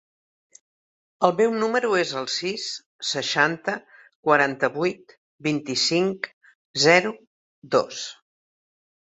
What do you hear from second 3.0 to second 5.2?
seixanta, quaranta-vuit,